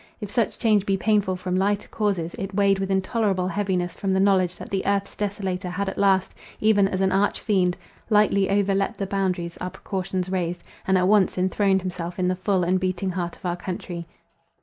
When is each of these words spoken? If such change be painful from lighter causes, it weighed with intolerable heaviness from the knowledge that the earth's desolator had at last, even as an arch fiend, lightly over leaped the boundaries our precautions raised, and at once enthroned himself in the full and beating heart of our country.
If 0.19 0.31
such 0.31 0.57
change 0.57 0.83
be 0.83 0.97
painful 0.97 1.35
from 1.35 1.55
lighter 1.55 1.87
causes, 1.89 2.33
it 2.39 2.55
weighed 2.55 2.79
with 2.79 2.89
intolerable 2.89 3.47
heaviness 3.49 3.93
from 3.95 4.13
the 4.13 4.19
knowledge 4.19 4.55
that 4.55 4.71
the 4.71 4.83
earth's 4.83 5.15
desolator 5.15 5.69
had 5.69 5.87
at 5.87 5.97
last, 5.99 6.33
even 6.59 6.87
as 6.87 7.01
an 7.01 7.11
arch 7.11 7.39
fiend, 7.39 7.77
lightly 8.09 8.49
over 8.49 8.73
leaped 8.73 8.97
the 8.97 9.05
boundaries 9.05 9.57
our 9.61 9.69
precautions 9.69 10.27
raised, 10.31 10.63
and 10.87 10.97
at 10.97 11.07
once 11.07 11.37
enthroned 11.37 11.83
himself 11.83 12.17
in 12.17 12.27
the 12.29 12.35
full 12.35 12.63
and 12.63 12.79
beating 12.79 13.11
heart 13.11 13.37
of 13.37 13.45
our 13.45 13.55
country. 13.55 14.07